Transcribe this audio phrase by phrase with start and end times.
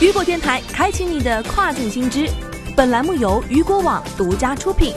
[0.00, 2.26] 雨果电台开启你的跨境新知，
[2.74, 4.94] 本栏目由雨果网独家出品。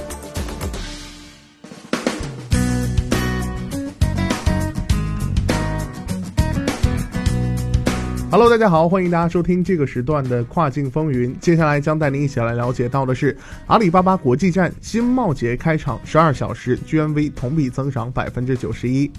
[8.32, 11.38] Hello，大家好，欢迎大家收听这个时段的跨境风云。
[11.38, 19.12] 接下来将带您一起来了解到的是，阿里巴巴国际站新贸节开场十二小时，GMV 同比增长百分之九十一。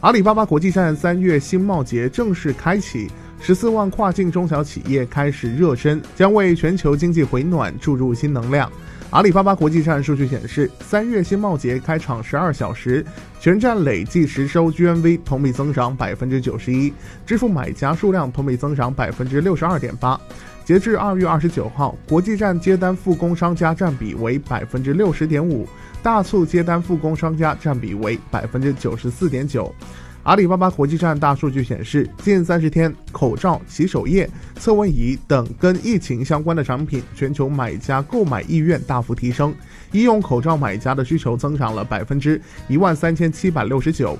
[0.00, 3.10] 阿里巴巴国际站三月新贸节正式开启。
[3.40, 8.70] 十四万跨境中小企业开始热身，将为全球经济回暖注入新能量。
[9.08, 13.04] 阿里巴巴国际站数据显示，三月新贸节开场十二小时，
[13.40, 16.92] 全站累计实收 GMV 同比增长百分之九十一，
[17.26, 20.20] 支付买家数量同比增长百分之六十二点八。
[20.64, 25.66] 截至二月二十九号，国际站接单复工商家占比为百分之六十点五，
[26.02, 29.74] 大促接单复工商家占比为百分之九十四点九。
[30.22, 39.54] 阿里巴巴国际站大数据显示，近三十天，口罩、洗手液、测温仪等跟疫情相关的产品，全球买家购买意愿大幅提升。
[39.92, 44.16] 医用口罩买家的需求增长了百分之一万三千七百六十九。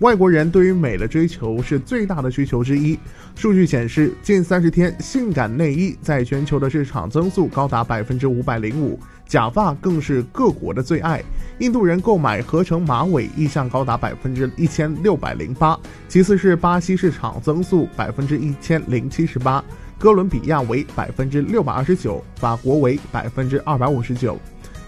[0.00, 2.98] 外国人对于美的追求是最大的需求之一。
[3.36, 8.98] 数据显示，近三十天，性感内衣在全球的市场增速高达百分之五百零五。
[9.26, 11.22] 假发更是各国的最爱，
[11.58, 19.64] 印度人购买合成马尾意向高达百分之一千六百零八，其次是巴西市场增速百分之一千零七十八，
[19.98, 24.38] 哥伦比亚为百分之六百二十九，法国为百分之二百五十九。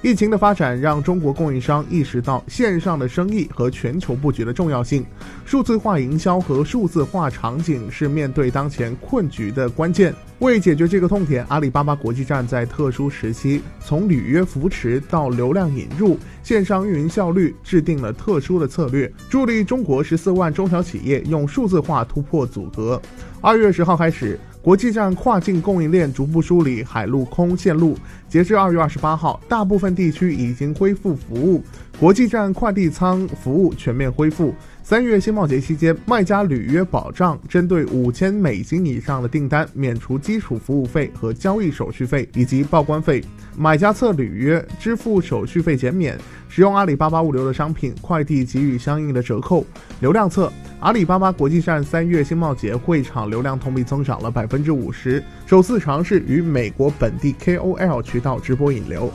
[0.06, 5.04] 疫情的发展让中国供应商意识到线上的生意和全球布局的重要性，
[5.44, 10.14] 数字化营销和数字化场景是面对当前困局的关键。
[10.38, 23.02] 为解决这个痛点，阿里巴巴国际站在特殊时期，从履约扶持到流量引入、线上运营效率，制定了特殊的策略，助力中国十四万中小企业用数字化突破阻隔。
[23.40, 24.38] 二月十号开始。
[24.66, 27.96] 国际站跨境供应链逐步梳理海陆空线路，
[28.28, 31.62] 截至二月二十八号，大部分地区已经恢复服务，
[32.00, 34.52] 国际站快递仓服务全面恢复。
[34.82, 43.22] 三月新贸节期间，卖家履约保障，针对五千美金以上的订单，免除基础服务费和交易手续费以及报关费。
[43.56, 46.18] 买家侧履约支付手续费减免，
[46.56, 49.62] 使用阿里巴巴物流的商品，快递给予相应的折扣。
[50.00, 50.50] 流量侧，
[50.80, 59.12] 阿里巴巴国际站三月新贸节会场流量同比增长了百分之五十，首次尝试与美国本地 KOL 渠道直播引流。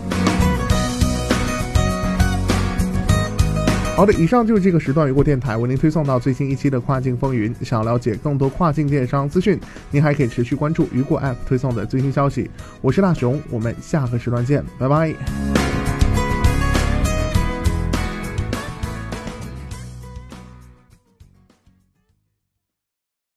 [3.95, 7.51] 好的，以上就是这个时段雨果电台为您推送到最新一期的跨境风云。
[7.63, 9.59] 想了解更多跨境电商资讯，
[9.89, 12.51] 您还可以持续关注雨果 App 推送的最新消息。
[12.81, 15.70] 我是大熊，我们下个时段见，拜拜。